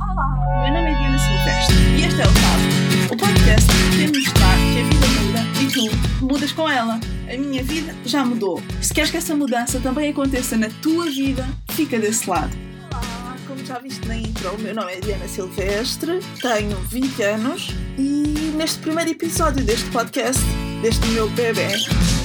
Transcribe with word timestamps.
Olá, 0.00 0.62
meu 0.62 0.72
nome 0.72 0.90
é 0.90 0.94
Diana 0.94 1.18
Silvestre 1.18 1.76
e 1.98 2.04
este 2.04 2.20
é 2.20 2.24
o 2.24 2.32
Papo, 2.32 3.14
o 3.14 3.16
podcast 3.18 3.66
que 3.68 3.96
tem 3.98 4.06
mostrar 4.08 4.56
que 4.56 4.80
a 4.80 4.84
vida 4.84 5.06
muda 5.20 5.40
e 5.60 5.66
tu 6.18 6.24
mudas 6.24 6.52
com 6.52 6.68
ela. 6.68 6.98
A 7.28 7.36
minha 7.36 7.62
vida 7.62 7.94
já 8.06 8.24
mudou. 8.24 8.62
Se 8.80 8.94
queres 8.94 9.10
que 9.10 9.18
essa 9.18 9.34
mudança 9.36 9.78
também 9.78 10.10
aconteça 10.10 10.56
na 10.56 10.70
tua 10.82 11.04
vida, 11.10 11.46
fica 11.72 11.98
desse 11.98 12.28
lado. 12.28 12.56
Olá, 12.90 13.36
como 13.46 13.64
já 13.64 13.78
viste 13.78 14.06
na 14.08 14.16
intro, 14.16 14.50
o 14.54 14.58
meu 14.60 14.74
nome 14.74 14.92
é 14.94 15.00
Diana 15.00 15.28
Silvestre, 15.28 16.20
tenho 16.40 16.76
20 16.78 17.22
anos 17.22 17.68
e 17.98 18.52
neste 18.56 18.78
primeiro 18.78 19.10
episódio 19.10 19.62
deste 19.64 19.88
podcast, 19.90 20.42
deste 20.82 21.06
meu 21.08 21.28
bebê, 21.30 21.68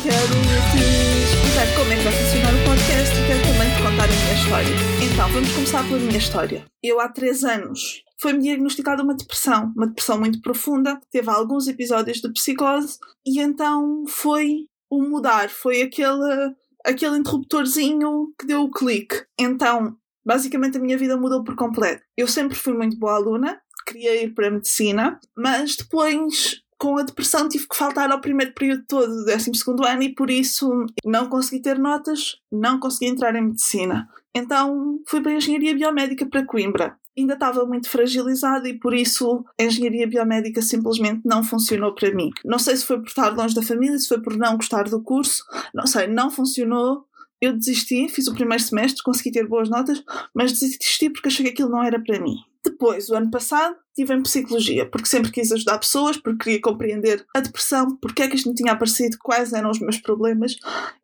quero 0.01 0.35
te 0.71 0.79
explicar 0.79 1.67
como 1.75 1.91
é 1.91 1.97
que 1.97 2.03
vai 2.03 2.13
funcionar 2.13 2.53
o 2.53 2.63
podcast 2.63 3.15
e 3.15 3.27
quero 3.27 3.41
também 3.41 3.69
te 3.69 3.81
contar 3.83 4.05
a 4.05 4.07
minha 4.07 4.33
história. 4.33 4.75
Então, 5.03 5.29
vamos 5.29 5.51
começar 5.51 5.83
pela 5.83 5.99
minha 5.99 6.17
história. 6.17 6.65
Eu, 6.81 6.99
há 7.01 7.09
3 7.09 7.43
anos, 7.43 8.01
foi-me 8.17 8.43
diagnosticada 8.43 9.03
uma 9.03 9.13
depressão, 9.13 9.73
uma 9.75 9.87
depressão 9.87 10.17
muito 10.17 10.41
profunda, 10.41 10.99
teve 11.11 11.29
alguns 11.29 11.67
episódios 11.67 12.21
de 12.21 12.31
psicose 12.31 12.97
e 13.25 13.41
então 13.41 14.05
foi 14.07 14.67
o 14.89 15.01
mudar, 15.01 15.49
foi 15.49 15.81
aquele, 15.81 16.55
aquele 16.85 17.17
interruptorzinho 17.17 18.33
que 18.39 18.47
deu 18.47 18.61
o 18.61 18.71
clique. 18.71 19.21
Então, 19.37 19.97
basicamente 20.25 20.77
a 20.77 20.81
minha 20.81 20.97
vida 20.97 21.17
mudou 21.17 21.43
por 21.43 21.55
completo. 21.55 22.03
Eu 22.15 22.27
sempre 22.27 22.55
fui 22.55 22.73
muito 22.73 22.97
boa 22.97 23.15
aluna, 23.15 23.59
queria 23.85 24.23
ir 24.23 24.33
para 24.33 24.47
a 24.47 24.51
medicina, 24.51 25.19
mas 25.35 25.75
depois 25.75 26.63
com 26.77 26.97
a 26.97 27.03
depressão 27.03 27.47
tive 27.47 27.67
que 27.67 27.75
faltar 27.75 28.11
ao 28.11 28.21
primeiro 28.21 28.53
período 28.53 28.83
todo 28.87 29.07
do 29.07 29.25
12 29.25 29.51
ano 29.87 30.03
e 30.03 30.13
por 30.13 30.29
isso 30.29 30.85
não 31.05 31.27
consegui 31.27 31.61
ter 31.61 31.79
notas, 31.79 32.37
não 32.51 32.79
consegui 32.79 33.11
entrar 33.11 33.35
em 33.35 33.45
medicina. 33.45 34.07
Então 34.33 34.99
fui 35.07 35.21
para 35.21 35.31
a 35.31 35.35
engenharia 35.35 35.73
biomédica 35.73 36.25
para 36.25 36.45
Coimbra. 36.45 36.97
Ainda 37.17 37.35
estava 37.35 37.65
muito 37.65 37.89
fragilizada 37.89 38.67
e 38.67 38.77
por 38.77 38.93
isso 38.93 39.45
a 39.59 39.63
engenharia 39.63 40.05
biomédica 40.05 40.61
simplesmente 40.61 41.21
não 41.23 41.41
funcionou 41.41 41.95
para 41.95 42.13
mim. 42.13 42.29
Não 42.43 42.59
sei 42.59 42.75
se 42.75 42.85
foi 42.85 42.97
por 42.97 43.07
estar 43.07 43.29
longe 43.29 43.55
da 43.55 43.63
família, 43.63 43.97
se 43.97 44.09
foi 44.09 44.21
por 44.21 44.35
não 44.35 44.57
gostar 44.57 44.83
do 44.83 45.01
curso, 45.01 45.45
não 45.73 45.87
sei, 45.87 46.07
não 46.07 46.29
funcionou. 46.29 47.05
Eu 47.45 47.53
desisti, 47.53 48.09
fiz 48.09 48.27
o 48.27 48.33
primeiro 48.33 48.63
semestre, 48.63 49.03
consegui 49.03 49.31
ter 49.31 49.47
boas 49.47 49.69
notas, 49.69 50.03
mas 50.33 50.51
desisti 50.51 51.11
porque 51.11 51.27
achei 51.27 51.45
que 51.45 51.51
aquilo 51.51 51.69
não 51.69 51.83
era 51.83 52.01
para 52.01 52.19
mim. 52.19 52.37
Depois, 52.63 53.07
o 53.07 53.15
ano 53.15 53.29
passado, 53.29 53.75
estive 53.89 54.15
em 54.15 54.23
psicologia, 54.23 54.89
porque 54.89 55.07
sempre 55.07 55.31
quis 55.31 55.51
ajudar 55.51 55.77
pessoas, 55.77 56.17
porque 56.17 56.43
queria 56.43 56.61
compreender 56.61 57.23
a 57.35 57.39
depressão, 57.39 57.97
porque 57.97 58.23
é 58.23 58.27
que 58.27 58.35
isto 58.35 58.49
me 58.49 58.55
tinha 58.55 58.71
aparecido, 58.71 59.17
quais 59.21 59.53
eram 59.53 59.69
os 59.69 59.79
meus 59.79 59.99
problemas. 59.99 60.55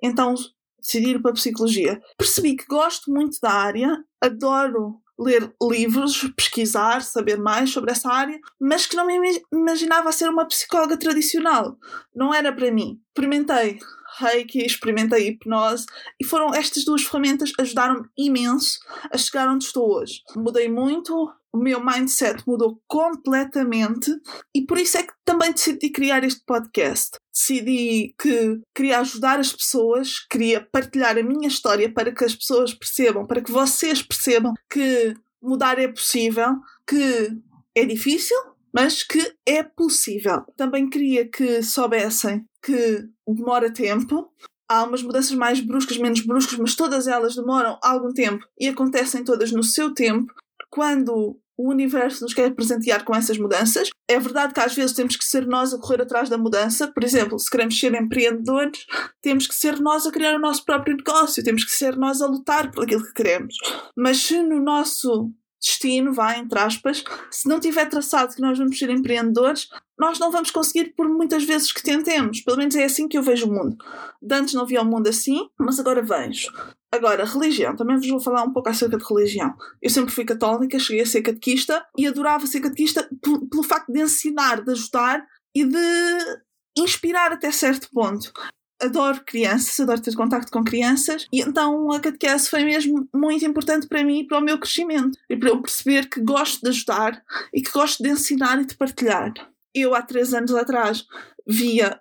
Então 0.01 0.33
decidi 0.79 1.11
ir 1.11 1.21
para 1.21 1.29
a 1.29 1.35
psicologia. 1.35 2.01
Percebi 2.17 2.55
que 2.55 2.65
gosto 2.65 3.11
muito 3.11 3.37
da 3.39 3.51
área, 3.51 4.03
adoro 4.19 4.99
ler 5.19 5.53
livros, 5.61 6.23
pesquisar, 6.35 7.03
saber 7.03 7.37
mais 7.37 7.69
sobre 7.69 7.91
essa 7.91 8.11
área, 8.11 8.39
mas 8.59 8.87
que 8.87 8.95
não 8.95 9.05
me 9.05 9.39
imaginava 9.53 10.11
ser 10.11 10.27
uma 10.27 10.47
psicóloga 10.47 10.97
tradicional. 10.97 11.77
Não 12.15 12.33
era 12.33 12.51
para 12.51 12.71
mim. 12.71 12.99
Experimentei 13.09 13.77
Reiki, 14.21 14.59
experimentei 14.59 15.27
hipnose 15.27 15.85
e 16.19 16.25
foram 16.25 16.53
estas 16.53 16.83
duas 16.83 17.03
ferramentas 17.03 17.51
ajudaram-me 17.59 18.07
imenso 18.17 18.79
a 19.11 19.17
chegar 19.17 19.49
onde 19.49 19.65
estou 19.65 19.95
hoje. 19.95 20.21
Mudei 20.35 20.69
muito, 20.69 21.31
o 21.53 21.57
meu 21.57 21.83
mindset 21.83 22.43
mudou 22.47 22.81
completamente 22.87 24.11
e 24.55 24.65
por 24.65 24.77
isso 24.77 24.97
é 24.97 25.03
que 25.03 25.13
também 25.25 25.51
decidi 25.51 25.89
criar 25.89 26.23
este 26.23 26.41
podcast. 26.45 27.17
Decidi 27.33 28.13
que 28.19 28.61
queria 28.75 28.99
ajudar 28.99 29.39
as 29.39 29.51
pessoas, 29.51 30.19
queria 30.29 30.65
partilhar 30.71 31.17
a 31.17 31.23
minha 31.23 31.47
história 31.47 31.91
para 31.91 32.13
que 32.13 32.23
as 32.23 32.35
pessoas 32.35 32.73
percebam, 32.73 33.25
para 33.25 33.41
que 33.41 33.51
vocês 33.51 34.01
percebam 34.01 34.53
que 34.69 35.13
mudar 35.41 35.79
é 35.79 35.87
possível, 35.87 36.55
que 36.87 37.29
é 37.75 37.85
difícil, 37.85 38.37
mas 38.73 39.03
que 39.03 39.33
é 39.45 39.63
possível. 39.63 40.43
Também 40.55 40.89
queria 40.89 41.27
que 41.27 41.61
soubessem 41.61 42.45
que 42.63 43.07
demora 43.27 43.71
tempo. 43.71 44.31
Há 44.69 44.83
umas 44.83 45.03
mudanças 45.03 45.35
mais 45.35 45.59
bruscas, 45.59 45.97
menos 45.97 46.21
bruscas, 46.21 46.57
mas 46.57 46.75
todas 46.75 47.07
elas 47.07 47.35
demoram 47.35 47.77
algum 47.83 48.13
tempo 48.13 48.45
e 48.59 48.67
acontecem 48.67 49.23
todas 49.23 49.51
no 49.51 49.63
seu 49.63 49.93
tempo. 49.93 50.33
Quando 50.69 51.41
o 51.61 51.69
universo 51.69 52.23
nos 52.23 52.33
quer 52.33 52.53
presentear 52.55 53.05
com 53.05 53.15
essas 53.15 53.37
mudanças. 53.37 53.89
É 54.09 54.19
verdade 54.19 54.53
que 54.53 54.59
às 54.59 54.73
vezes 54.73 54.95
temos 54.95 55.15
que 55.15 55.23
ser 55.23 55.45
nós 55.45 55.73
a 55.73 55.77
correr 55.77 56.01
atrás 56.01 56.27
da 56.27 56.37
mudança. 56.37 56.87
Por 56.87 57.03
exemplo, 57.03 57.37
se 57.37 57.49
queremos 57.49 57.79
ser 57.79 57.93
empreendedores, 57.93 58.85
temos 59.21 59.47
que 59.47 59.53
ser 59.53 59.79
nós 59.79 60.05
a 60.05 60.11
criar 60.11 60.35
o 60.35 60.39
nosso 60.39 60.65
próprio 60.65 60.97
negócio, 60.97 61.43
temos 61.43 61.63
que 61.63 61.71
ser 61.71 61.95
nós 61.95 62.21
a 62.21 62.27
lutar 62.27 62.71
por 62.71 62.83
aquilo 62.83 63.03
que 63.03 63.13
queremos. 63.13 63.55
Mas 63.95 64.17
se 64.17 64.41
no 64.41 64.59
nosso 64.59 65.31
destino, 65.61 66.11
vai, 66.11 66.39
entre 66.39 66.57
aspas, 66.59 67.03
se 67.29 67.47
não 67.47 67.59
tiver 67.59 67.85
traçado 67.85 68.33
que 68.33 68.41
nós 68.41 68.57
vamos 68.57 68.77
ser 68.77 68.89
empreendedores, 68.89 69.69
nós 69.97 70.17
não 70.17 70.31
vamos 70.31 70.49
conseguir 70.49 70.93
por 70.95 71.07
muitas 71.07 71.43
vezes 71.43 71.71
que 71.71 71.83
tentemos. 71.83 72.41
Pelo 72.41 72.57
menos 72.57 72.75
é 72.75 72.83
assim 72.83 73.07
que 73.07 73.17
eu 73.17 73.21
vejo 73.21 73.47
o 73.47 73.53
mundo. 73.53 73.77
De 74.21 74.35
antes 74.35 74.55
não 74.55 74.65
via 74.65 74.81
o 74.81 74.85
mundo 74.85 75.07
assim, 75.07 75.47
mas 75.59 75.79
agora 75.79 76.01
vejo. 76.01 76.51
Agora, 76.91 77.23
religião. 77.23 77.75
Também 77.75 77.97
vos 77.97 78.09
vou 78.09 78.19
falar 78.19 78.43
um 78.43 78.51
pouco 78.51 78.69
acerca 78.69 78.97
de 78.97 79.05
religião. 79.05 79.53
Eu 79.81 79.89
sempre 79.89 80.11
fui 80.11 80.25
católica, 80.25 80.79
cheguei 80.79 81.03
a 81.03 81.05
ser 81.05 81.21
catequista 81.21 81.85
e 81.95 82.07
adorava 82.07 82.47
ser 82.47 82.61
catequista 82.61 83.07
pelo 83.21 83.63
facto 83.63 83.93
de 83.93 84.01
ensinar, 84.01 84.61
de 84.61 84.71
ajudar 84.71 85.23
e 85.55 85.63
de 85.63 86.41
inspirar 86.77 87.31
até 87.31 87.51
certo 87.51 87.89
ponto 87.91 88.33
adoro 88.81 89.21
crianças, 89.25 89.79
adoro 89.79 90.01
ter 90.01 90.15
contacto 90.15 90.51
com 90.51 90.63
crianças 90.63 91.27
e 91.31 91.41
então 91.41 91.91
a 91.91 91.99
catequese 91.99 92.49
foi 92.49 92.63
mesmo 92.63 93.07
muito 93.13 93.45
importante 93.45 93.87
para 93.87 94.03
mim 94.03 94.19
e 94.19 94.27
para 94.27 94.39
o 94.39 94.41
meu 94.41 94.59
crescimento 94.59 95.17
e 95.29 95.37
para 95.37 95.49
eu 95.49 95.61
perceber 95.61 96.09
que 96.09 96.21
gosto 96.21 96.61
de 96.61 96.69
ajudar 96.69 97.23
e 97.53 97.61
que 97.61 97.71
gosto 97.71 98.03
de 98.03 98.09
ensinar 98.09 98.61
e 98.61 98.65
de 98.65 98.75
partilhar. 98.75 99.33
Eu 99.73 99.95
há 99.95 100.01
três 100.01 100.33
anos 100.33 100.53
atrás 100.53 101.05
via 101.47 101.99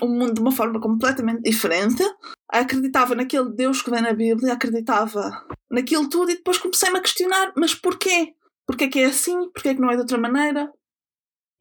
o 0.00 0.06
mundo 0.06 0.34
de 0.34 0.40
uma 0.40 0.52
forma 0.52 0.80
completamente 0.80 1.42
diferente, 1.42 2.02
acreditava 2.48 3.14
naquele 3.14 3.50
Deus 3.50 3.82
que 3.82 3.90
vem 3.90 4.00
na 4.00 4.12
Bíblia, 4.12 4.52
acreditava 4.52 5.30
naquilo 5.70 6.08
tudo 6.08 6.30
e 6.30 6.36
depois 6.36 6.58
comecei-me 6.58 6.98
a 6.98 7.02
questionar, 7.02 7.52
mas 7.56 7.74
porquê? 7.74 8.34
Porquê 8.66 8.88
que 8.88 9.00
é 9.00 9.06
assim? 9.06 9.50
Porquê 9.50 9.74
que 9.74 9.80
não 9.80 9.90
é 9.90 9.94
de 9.94 10.02
outra 10.02 10.16
maneira? 10.16 10.72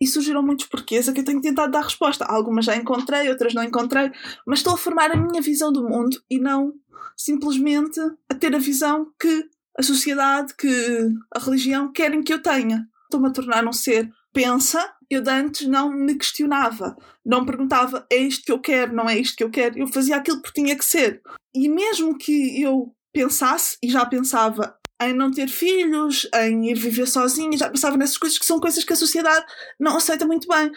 E 0.02 0.08
surgiram 0.08 0.42
muitos 0.42 0.66
porquês 0.66 1.08
a 1.08 1.14
que 1.14 1.20
eu 1.20 1.26
tenho 1.26 1.42
tentado 1.42 1.72
dar 1.72 1.84
resposta. 1.84 2.26
Algumas 2.26 2.66
já 2.66 2.76
encontrei, 2.76 3.30
outras 3.30 3.54
não 3.54 3.64
encontrei, 3.64 4.12
mas 4.46 4.60
estou 4.60 4.74
a 4.74 4.78
formar 4.78 5.12
a 5.12 5.18
minha 5.18 5.42
visão 5.42 5.72
do 5.72 5.88
mundo 5.88 6.22
e 6.30 6.40
não 6.40 6.74
simplesmente 7.18 8.00
a 8.30 8.36
ter 8.36 8.56
a 8.56 8.60
visão 8.60 9.12
que 9.20 9.50
a 9.78 9.84
sociedade, 9.84 10.54
que 10.56 11.10
a 11.34 11.40
religião 11.40 11.92
querem 11.92 12.24
que 12.24 12.34
eu 12.34 12.42
tenha. 12.42 12.88
Estou-me 13.04 13.28
a 13.28 13.32
tornar 13.32 13.66
um 13.68 13.74
ser 13.74 14.10
pensa. 14.34 14.94
Eu 15.10 15.22
de 15.24 15.32
antes 15.32 15.68
não 15.68 15.92
me 15.92 16.14
questionava, 16.16 16.96
não 17.26 17.44
perguntava 17.44 18.06
é 18.12 18.18
isto 18.18 18.46
que 18.46 18.52
eu 18.52 18.60
quero, 18.60 18.94
não 18.94 19.10
é 19.10 19.18
isto 19.18 19.36
que 19.36 19.44
eu 19.44 19.50
quero. 19.50 19.80
Eu 19.80 19.88
fazia 19.88 20.16
aquilo 20.16 20.40
que 20.40 20.54
tinha 20.54 20.78
que 20.78 20.86
ser. 20.86 21.20
E 21.54 21.68
mesmo 21.68 22.16
que 22.16 22.62
eu 22.62 22.94
pensasse, 23.12 23.76
e 23.82 23.90
já 23.90 24.06
pensava 24.06 24.78
em 25.02 25.14
não 25.14 25.32
ter 25.32 25.48
filhos, 25.48 26.28
em 26.34 26.70
ir 26.70 26.76
viver 26.76 27.08
sozinha, 27.08 27.58
já 27.58 27.70
pensava 27.70 27.98
nessas 27.98 28.18
coisas 28.18 28.38
que 28.38 28.46
são 28.46 28.60
coisas 28.60 28.84
que 28.84 28.94
a 28.94 28.98
sociedade 28.98 29.46
não 29.80 29.98
aceita 29.98 30.26
muito 30.26 30.48
bem. 30.48 30.72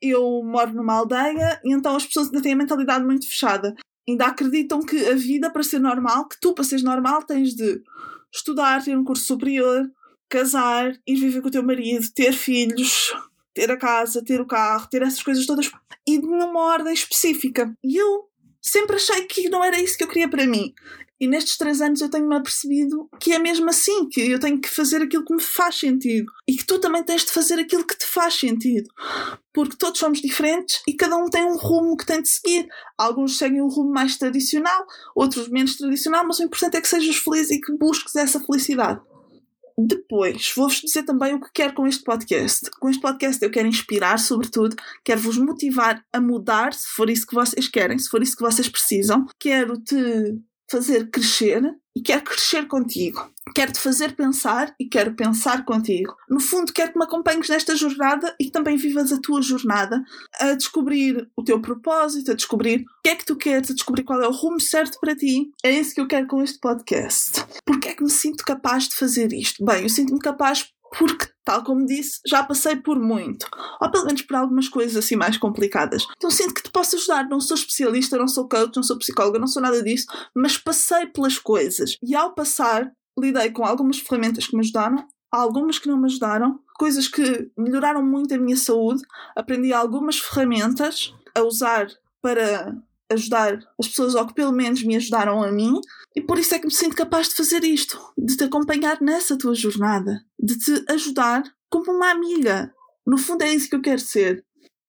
Eu 0.00 0.42
moro 0.44 0.72
numa 0.72 0.94
aldeia 0.94 1.60
e 1.64 1.72
então 1.72 1.94
as 1.94 2.04
pessoas 2.04 2.26
ainda 2.26 2.42
têm 2.42 2.52
a 2.52 2.56
mentalidade 2.56 3.04
muito 3.04 3.28
fechada. 3.28 3.74
Ainda 4.08 4.26
acreditam 4.26 4.80
que 4.80 5.08
a 5.08 5.14
vida 5.14 5.48
para 5.50 5.62
ser 5.62 5.78
normal, 5.78 6.26
que 6.26 6.40
tu 6.40 6.52
para 6.54 6.64
seres 6.64 6.82
normal 6.82 7.22
tens 7.22 7.54
de 7.54 7.80
estudar, 8.34 8.82
ter 8.82 8.98
um 8.98 9.04
curso 9.04 9.24
superior, 9.24 9.88
casar, 10.28 10.92
ir 11.06 11.16
viver 11.16 11.40
com 11.40 11.48
o 11.48 11.50
teu 11.50 11.62
marido, 11.62 12.08
ter 12.12 12.32
filhos, 12.32 13.14
ter 13.54 13.70
a 13.70 13.76
casa, 13.76 14.24
ter 14.24 14.40
o 14.40 14.46
carro, 14.46 14.88
ter 14.88 15.02
essas 15.02 15.22
coisas 15.22 15.46
todas 15.46 15.70
e 16.06 16.18
numa 16.18 16.60
ordem 16.60 16.92
específica. 16.92 17.72
E 17.84 17.96
eu 17.96 18.28
sempre 18.60 18.96
achei 18.96 19.24
que 19.26 19.48
não 19.48 19.62
era 19.62 19.78
isso 19.80 19.96
que 19.96 20.04
eu 20.04 20.08
queria 20.08 20.28
para 20.28 20.46
mim. 20.46 20.72
E 21.22 21.28
nestes 21.28 21.56
três 21.56 21.80
anos 21.80 22.00
eu 22.00 22.10
tenho-me 22.10 22.34
apercebido 22.34 23.08
que 23.20 23.32
é 23.32 23.38
mesmo 23.38 23.70
assim, 23.70 24.08
que 24.08 24.20
eu 24.20 24.40
tenho 24.40 24.60
que 24.60 24.68
fazer 24.68 25.00
aquilo 25.00 25.24
que 25.24 25.32
me 25.32 25.40
faz 25.40 25.76
sentido. 25.76 26.26
E 26.48 26.56
que 26.56 26.66
tu 26.66 26.80
também 26.80 27.04
tens 27.04 27.24
de 27.24 27.30
fazer 27.30 27.60
aquilo 27.60 27.86
que 27.86 27.96
te 27.96 28.04
faz 28.04 28.34
sentido. 28.34 28.90
Porque 29.54 29.76
todos 29.76 30.00
somos 30.00 30.20
diferentes 30.20 30.82
e 30.84 30.94
cada 30.94 31.16
um 31.16 31.30
tem 31.30 31.44
um 31.44 31.56
rumo 31.56 31.96
que 31.96 32.04
tem 32.04 32.20
de 32.20 32.28
seguir. 32.28 32.66
Alguns 32.98 33.38
seguem 33.38 33.62
um 33.62 33.68
rumo 33.68 33.92
mais 33.92 34.18
tradicional, 34.18 34.84
outros 35.14 35.48
menos 35.48 35.76
tradicional, 35.76 36.26
mas 36.26 36.40
o 36.40 36.42
importante 36.42 36.76
é 36.76 36.80
que 36.80 36.88
sejas 36.88 37.14
feliz 37.18 37.52
e 37.52 37.60
que 37.60 37.72
busques 37.78 38.16
essa 38.16 38.40
felicidade. 38.40 39.00
Depois, 39.78 40.52
vou-vos 40.56 40.80
dizer 40.80 41.04
também 41.04 41.34
o 41.34 41.40
que 41.40 41.50
quero 41.54 41.72
com 41.72 41.86
este 41.86 42.02
podcast. 42.02 42.68
Com 42.80 42.88
este 42.88 43.00
podcast 43.00 43.40
eu 43.44 43.50
quero 43.52 43.68
inspirar, 43.68 44.18
sobretudo, 44.18 44.74
quero 45.04 45.20
vos 45.20 45.38
motivar 45.38 46.04
a 46.12 46.20
mudar, 46.20 46.74
se 46.74 46.88
for 46.88 47.08
isso 47.08 47.28
que 47.28 47.34
vocês 47.36 47.68
querem, 47.68 47.96
se 47.96 48.08
for 48.08 48.20
isso 48.20 48.36
que 48.36 48.42
vocês 48.42 48.68
precisam. 48.68 49.24
Quero 49.38 49.80
te 49.80 50.42
fazer 50.70 51.10
crescer 51.10 51.62
e 51.94 52.00
quero 52.00 52.22
crescer 52.22 52.66
contigo. 52.66 53.30
Quero 53.54 53.72
te 53.72 53.78
fazer 53.78 54.16
pensar 54.16 54.74
e 54.80 54.88
quero 54.88 55.14
pensar 55.14 55.64
contigo. 55.64 56.14
No 56.28 56.40
fundo, 56.40 56.72
quero 56.72 56.92
que 56.92 56.98
me 56.98 57.04
acompanhes 57.04 57.48
nesta 57.48 57.76
jornada 57.76 58.34
e 58.40 58.46
que 58.46 58.50
também 58.50 58.76
vivas 58.76 59.12
a 59.12 59.20
tua 59.20 59.42
jornada 59.42 60.02
a 60.40 60.54
descobrir 60.54 61.28
o 61.36 61.44
teu 61.44 61.60
propósito, 61.60 62.32
a 62.32 62.34
descobrir 62.34 62.80
o 62.80 63.02
que 63.02 63.10
é 63.10 63.16
que 63.16 63.26
tu 63.26 63.36
queres, 63.36 63.70
a 63.70 63.74
descobrir 63.74 64.04
qual 64.04 64.22
é 64.22 64.28
o 64.28 64.32
rumo 64.32 64.60
certo 64.60 64.98
para 65.00 65.14
ti. 65.14 65.50
É 65.62 65.70
isso 65.70 65.94
que 65.94 66.00
eu 66.00 66.08
quero 66.08 66.26
com 66.26 66.42
este 66.42 66.58
podcast. 66.58 67.44
Porque 67.66 67.88
é 67.88 67.94
que 67.94 68.02
me 68.02 68.10
sinto 68.10 68.44
capaz 68.44 68.88
de 68.88 68.96
fazer 68.96 69.32
isto? 69.32 69.62
Bem, 69.64 69.82
eu 69.82 69.88
sinto-me 69.88 70.20
capaz 70.20 70.72
porque, 70.96 71.28
tal 71.44 71.64
como 71.64 71.86
disse, 71.86 72.20
já 72.26 72.44
passei 72.44 72.76
por 72.76 72.98
muito, 72.98 73.46
ou 73.80 73.90
pelo 73.90 74.04
menos 74.04 74.22
por 74.22 74.36
algumas 74.36 74.68
coisas 74.68 74.96
assim 74.96 75.16
mais 75.16 75.36
complicadas. 75.38 76.06
Então 76.16 76.30
sinto 76.30 76.54
que 76.54 76.62
te 76.62 76.70
posso 76.70 76.96
ajudar. 76.96 77.28
Não 77.28 77.40
sou 77.40 77.56
especialista, 77.56 78.18
não 78.18 78.28
sou 78.28 78.48
coach, 78.48 78.76
não 78.76 78.82
sou 78.82 78.98
psicóloga, 78.98 79.38
não 79.38 79.46
sou 79.46 79.62
nada 79.62 79.82
disso, 79.82 80.06
mas 80.34 80.58
passei 80.58 81.06
pelas 81.06 81.38
coisas. 81.38 81.96
E 82.02 82.14
ao 82.14 82.34
passar, 82.34 82.92
lidei 83.18 83.50
com 83.50 83.64
algumas 83.64 83.98
ferramentas 83.98 84.46
que 84.46 84.54
me 84.54 84.60
ajudaram, 84.60 85.06
algumas 85.30 85.78
que 85.78 85.88
não 85.88 85.98
me 85.98 86.06
ajudaram, 86.06 86.60
coisas 86.74 87.08
que 87.08 87.50
melhoraram 87.56 88.04
muito 88.04 88.34
a 88.34 88.38
minha 88.38 88.56
saúde. 88.56 89.02
Aprendi 89.34 89.72
algumas 89.72 90.18
ferramentas 90.18 91.14
a 91.34 91.42
usar 91.42 91.88
para 92.20 92.76
ajudar 93.12 93.58
as 93.78 93.88
pessoas, 93.88 94.14
ou 94.14 94.26
que 94.26 94.34
pelo 94.34 94.52
menos 94.52 94.82
me 94.82 94.96
ajudaram 94.96 95.42
a 95.42 95.50
mim, 95.50 95.80
e 96.14 96.20
por 96.20 96.38
isso 96.38 96.54
é 96.54 96.58
que 96.58 96.66
me 96.66 96.74
sinto 96.74 96.96
capaz 96.96 97.28
de 97.28 97.34
fazer 97.34 97.64
isto, 97.64 97.98
de 98.16 98.36
te 98.36 98.44
acompanhar 98.44 99.00
nessa 99.00 99.36
tua 99.36 99.54
jornada, 99.54 100.24
de 100.38 100.58
te 100.58 100.84
ajudar 100.88 101.42
como 101.70 101.92
uma 101.92 102.10
amiga. 102.10 102.72
No 103.06 103.16
fundo 103.18 103.42
é 103.42 103.52
isso 103.52 103.68
que 103.68 103.76
eu 103.76 103.82
quero 103.82 104.00
ser. 104.00 104.44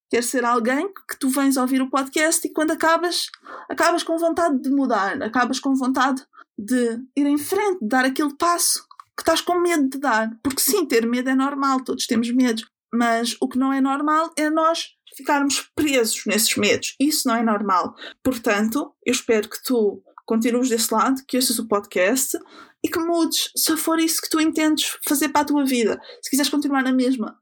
Quero 0.10 0.24
ser 0.26 0.46
alguém 0.46 0.88
que 1.10 1.18
tu 1.20 1.30
vens 1.30 1.58
ouvir 1.58 1.82
o 1.82 1.90
podcast 1.90 2.46
e 2.46 2.52
quando 2.52 2.72
acabas, 2.72 3.28
acabas 3.70 4.04
com 4.04 4.18
vontade 4.18 4.62
de 4.62 4.70
mudar, 4.70 5.22
acabas 5.24 5.60
com 5.60 5.74
vontade 5.74 6.24
de 6.58 7.02
ir 7.16 7.26
em 7.26 7.38
frente, 7.38 7.80
de 7.82 7.88
dar 7.88 8.06
aquele 8.06 8.36
passo 8.36 8.86
que 9.16 9.22
estás 9.22 9.42
com 9.42 9.60
medo 9.60 9.90
de 9.90 9.98
dar. 9.98 10.30
Porque 10.44 10.62
sim, 10.62 10.86
ter 10.86 11.08
medo 11.08 11.30
é 11.30 11.36
normal, 11.36 11.84
todos 11.84 12.06
temos 12.06 12.30
medo. 12.32 12.64
Mas 12.94 13.36
o 13.42 13.48
que 13.48 13.58
não 13.58 13.74
é 13.74 13.82
normal 13.82 14.32
é 14.38 14.50
nós 14.50 14.90
ficarmos 15.16 15.70
presos 15.76 16.26
nesses 16.26 16.56
medos. 16.56 16.96
Isso 17.00 17.28
não 17.28 17.36
é 17.36 17.44
normal. 17.44 17.96
Portanto, 18.24 18.94
eu 19.06 19.12
espero 19.12 19.50
que 19.50 19.62
tu 19.64 20.02
continues 20.26 20.70
desse 20.70 20.94
lado, 20.94 21.22
que 21.28 21.38
ouças 21.38 21.60
o 21.60 21.68
podcast 21.68 22.38
e 22.84 22.90
que 22.90 23.00
mudes, 23.00 23.52
se 23.56 23.76
for 23.78 24.00
isso 24.00 24.22
que 24.22 24.30
tu 24.30 24.42
entendes 24.42 24.98
fazer 25.08 25.30
para 25.30 25.42
a 25.42 25.46
tua 25.46 25.66
vida. 25.66 26.00
Se 26.22 26.30
quiseres 26.30 26.50
continuar 26.50 26.84
na 26.84 26.92
mesma, 26.92 27.38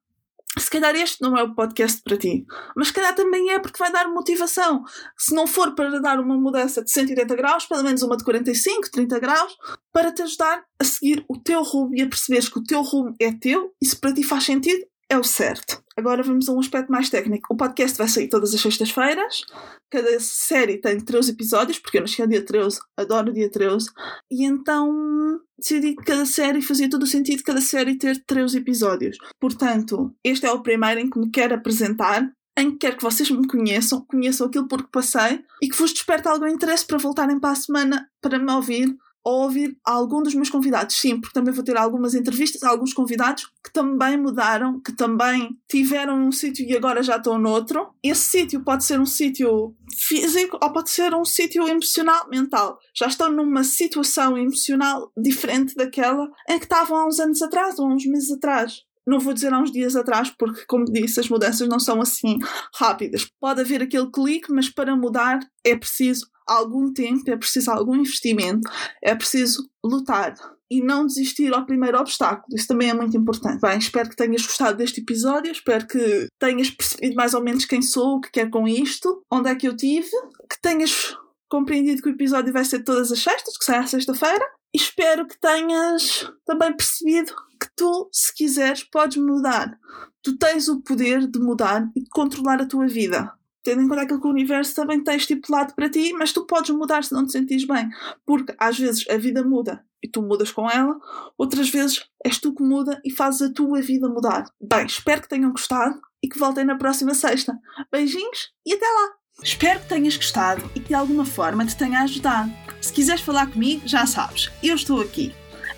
se 0.57 0.69
calhar 0.69 0.93
este 0.95 1.21
não 1.21 1.37
é 1.37 1.43
o 1.43 1.55
podcast 1.55 2.01
para 2.03 2.17
ti, 2.17 2.45
mas 2.75 2.89
se 2.89 2.93
calhar 2.93 3.15
também 3.15 3.51
é 3.51 3.59
porque 3.59 3.79
vai 3.79 3.91
dar 3.91 4.09
motivação. 4.09 4.83
Se 5.17 5.33
não 5.33 5.47
for 5.47 5.73
para 5.73 5.99
dar 5.99 6.19
uma 6.19 6.35
mudança 6.35 6.83
de 6.83 6.91
180 6.91 7.35
graus, 7.35 7.65
pelo 7.65 7.83
menos 7.83 8.01
uma 8.03 8.17
de 8.17 8.23
45, 8.23 8.91
30 8.91 9.19
graus, 9.19 9.55
para 9.93 10.11
te 10.11 10.21
ajudar 10.23 10.63
a 10.77 10.83
seguir 10.83 11.23
o 11.29 11.39
teu 11.39 11.63
rumo 11.63 11.95
e 11.95 12.01
a 12.01 12.07
perceberes 12.07 12.49
que 12.49 12.59
o 12.59 12.63
teu 12.63 12.81
rumo 12.81 13.15
é 13.19 13.31
teu 13.31 13.73
e 13.81 13.85
se 13.85 13.95
para 13.95 14.13
ti 14.13 14.23
faz 14.23 14.43
sentido, 14.43 14.85
é 15.09 15.17
o 15.17 15.23
certo. 15.23 15.80
Agora 15.97 16.23
vamos 16.23 16.47
a 16.47 16.53
um 16.53 16.59
aspecto 16.59 16.91
mais 16.91 17.09
técnico. 17.09 17.53
O 17.53 17.57
podcast 17.57 17.97
vai 17.97 18.07
sair 18.07 18.27
todas 18.27 18.53
as 18.53 18.61
sextas-feiras. 18.61 19.43
Cada 19.89 20.19
série 20.19 20.77
tem 20.77 20.99
13 20.99 21.31
episódios, 21.31 21.79
porque 21.79 21.97
eu 21.97 22.01
nasci 22.01 22.21
no 22.21 22.27
dia 22.27 22.43
13, 22.43 22.79
adoro 22.97 23.31
o 23.31 23.33
dia 23.33 23.49
13. 23.49 23.89
E 24.31 24.45
então 24.45 25.39
decidi 25.57 25.95
que 25.95 26.03
cada 26.03 26.25
série 26.25 26.61
fazia 26.61 26.89
todo 26.89 27.03
o 27.03 27.07
sentido 27.07 27.43
cada 27.43 27.61
série 27.61 27.97
ter 27.97 28.23
13 28.25 28.57
episódios. 28.57 29.17
Portanto, 29.39 30.13
este 30.23 30.45
é 30.45 30.51
o 30.51 30.61
primeiro 30.61 31.01
em 31.01 31.09
que 31.09 31.19
me 31.19 31.29
quero 31.29 31.55
apresentar 31.55 32.31
em 32.57 32.71
que 32.71 32.79
quero 32.79 32.97
que 32.97 33.03
vocês 33.03 33.29
me 33.31 33.47
conheçam, 33.47 34.05
conheçam 34.05 34.47
aquilo 34.47 34.67
por 34.67 34.83
que 34.83 34.91
passei 34.91 35.43
e 35.61 35.69
que 35.69 35.77
vos 35.77 35.93
desperte 35.93 36.27
algum 36.27 36.47
interesse 36.47 36.85
para 36.85 36.97
voltarem 36.97 37.39
para 37.39 37.51
a 37.51 37.55
semana 37.55 38.09
para 38.21 38.37
me 38.37 38.51
ouvir 38.51 38.87
ou 38.87 38.97
ouvir 39.23 39.77
algum 39.83 40.21
dos 40.21 40.33
meus 40.33 40.49
convidados. 40.49 40.95
Sim, 40.95 41.19
porque 41.19 41.33
também 41.33 41.53
vou 41.53 41.63
ter 41.63 41.77
algumas 41.77 42.13
entrevistas 42.13 42.63
a 42.63 42.69
alguns 42.69 42.93
convidados 42.93 43.47
que 43.63 43.71
também 43.71 44.17
mudaram, 44.17 44.79
que 44.79 44.91
também 44.91 45.57
tiveram 45.69 46.17
num 46.17 46.31
sítio 46.31 46.65
e 46.67 46.75
agora 46.75 47.03
já 47.03 47.17
estão 47.17 47.37
noutro. 47.37 47.89
Esse 48.03 48.23
sítio 48.23 48.63
pode 48.63 48.83
ser 48.83 48.99
um 48.99 49.05
sítio 49.05 49.75
físico 49.95 50.57
ou 50.61 50.71
pode 50.71 50.89
ser 50.89 51.13
um 51.13 51.25
sítio 51.25 51.67
emocional, 51.67 52.27
mental. 52.29 52.79
Já 52.95 53.07
estão 53.07 53.31
numa 53.31 53.63
situação 53.63 54.37
emocional 54.37 55.11
diferente 55.17 55.75
daquela 55.75 56.29
em 56.49 56.57
que 56.57 56.65
estavam 56.65 56.97
há 56.97 57.05
uns 57.05 57.19
anos 57.19 57.41
atrás 57.41 57.77
ou 57.77 57.87
há 57.87 57.93
uns 57.93 58.05
meses 58.05 58.31
atrás 58.31 58.83
não 59.05 59.19
vou 59.19 59.33
dizer 59.33 59.53
há 59.53 59.59
uns 59.59 59.71
dias 59.71 59.95
atrás, 59.95 60.29
porque, 60.37 60.63
como 60.67 60.85
disse, 60.85 61.19
as 61.19 61.27
mudanças 61.27 61.67
não 61.67 61.79
são 61.79 62.01
assim 62.01 62.37
rápidas. 62.75 63.27
Pode 63.39 63.61
haver 63.61 63.81
aquele 63.81 64.09
clique, 64.11 64.51
mas 64.51 64.69
para 64.69 64.95
mudar 64.95 65.39
é 65.63 65.75
preciso 65.75 66.27
algum 66.47 66.91
tempo, 66.91 67.29
é 67.29 67.37
preciso 67.37 67.71
algum 67.71 67.95
investimento, 67.95 68.69
é 69.03 69.15
preciso 69.15 69.69
lutar 69.83 70.33
e 70.69 70.81
não 70.81 71.05
desistir 71.05 71.53
ao 71.53 71.65
primeiro 71.65 71.99
obstáculo. 71.99 72.55
Isso 72.55 72.67
também 72.67 72.89
é 72.89 72.93
muito 72.93 73.15
importante. 73.17 73.59
Bem, 73.59 73.77
espero 73.77 74.09
que 74.09 74.15
tenhas 74.15 74.41
gostado 74.41 74.77
deste 74.77 75.01
episódio, 75.01 75.51
espero 75.51 75.85
que 75.85 76.27
tenhas 76.39 76.69
percebido 76.69 77.15
mais 77.15 77.33
ou 77.33 77.43
menos 77.43 77.65
quem 77.65 77.81
sou, 77.81 78.15
o 78.15 78.21
que 78.21 78.31
quero 78.31 78.49
com 78.49 78.65
isto, 78.65 79.21
onde 79.29 79.49
é 79.49 79.55
que 79.55 79.67
eu 79.67 79.75
tive, 79.75 80.09
que 80.49 80.61
tenhas 80.61 81.17
compreendido 81.49 82.01
que 82.01 82.07
o 82.07 82.13
episódio 82.13 82.53
vai 82.53 82.63
ser 82.63 82.83
todas 82.83 83.11
as 83.11 83.19
sextas, 83.19 83.57
que 83.57 83.65
sai 83.65 83.79
à 83.79 83.85
sexta-feira, 83.85 84.45
e 84.73 84.77
espero 84.77 85.27
que 85.27 85.37
tenhas 85.37 86.31
também 86.45 86.73
percebido 86.73 87.33
que 87.59 87.67
tu, 87.75 88.09
se 88.09 88.33
quiseres, 88.33 88.83
podes 88.85 89.17
mudar. 89.17 89.77
Tu 90.23 90.37
tens 90.37 90.69
o 90.69 90.81
poder 90.81 91.27
de 91.27 91.39
mudar 91.39 91.85
e 91.93 92.01
de 92.01 92.09
controlar 92.09 92.61
a 92.61 92.65
tua 92.65 92.87
vida 92.87 93.33
tendo 93.63 93.81
em 93.81 93.87
conta 93.87 94.01
aquilo 94.01 94.21
que 94.21 94.27
o 94.27 94.31
universo 94.31 94.75
também 94.75 95.03
tem 95.03 95.15
estipulado 95.15 95.73
para 95.73 95.89
ti, 95.89 96.13
mas 96.13 96.33
tu 96.33 96.45
podes 96.45 96.71
mudar 96.71 97.03
se 97.03 97.13
não 97.13 97.25
te 97.25 97.31
sentires 97.31 97.65
bem. 97.65 97.89
Porque 98.25 98.53
às 98.57 98.77
vezes 98.77 99.05
a 99.09 99.17
vida 99.17 99.43
muda 99.43 99.83
e 100.03 100.07
tu 100.07 100.21
mudas 100.21 100.51
com 100.51 100.69
ela, 100.69 100.97
outras 101.37 101.69
vezes 101.69 102.05
és 102.25 102.39
tu 102.39 102.53
que 102.53 102.63
muda 102.63 102.99
e 103.05 103.11
fazes 103.11 103.41
a 103.41 103.53
tua 103.53 103.81
vida 103.81 104.09
mudar. 104.09 104.45
Bem, 104.59 104.85
espero 104.85 105.21
que 105.21 105.29
tenham 105.29 105.51
gostado 105.51 105.99
e 106.23 106.27
que 106.27 106.39
voltem 106.39 106.65
na 106.65 106.75
próxima 106.75 107.13
sexta. 107.13 107.57
Beijinhos 107.91 108.51
e 108.65 108.73
até 108.73 108.85
lá! 108.85 109.13
Espero 109.43 109.79
que 109.79 109.87
tenhas 109.87 110.17
gostado 110.17 110.69
e 110.75 110.79
que 110.79 110.89
de 110.89 110.93
alguma 110.93 111.25
forma 111.25 111.65
te 111.65 111.75
tenha 111.75 112.01
ajudado. 112.01 112.51
Se 112.81 112.91
quiseres 112.91 113.21
falar 113.21 113.47
comigo, 113.47 113.87
já 113.87 114.05
sabes, 114.05 114.51
eu 114.61 114.75
estou 114.75 115.01
aqui. 115.01 115.33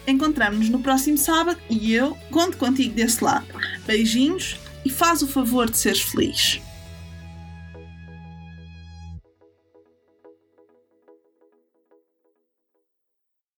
Encontramos-nos 0.07 0.69
no 0.69 0.79
próximo 0.79 1.17
sábado 1.17 1.59
e 1.69 1.93
eu 1.93 2.17
conto 2.29 2.57
contigo 2.57 2.95
desse 2.95 3.23
lado. 3.23 3.45
Beijinhos 3.85 4.59
e 4.83 4.89
faz 4.89 5.21
o 5.21 5.27
favor 5.27 5.69
de 5.69 5.77
seres 5.77 6.01
feliz. 6.01 6.61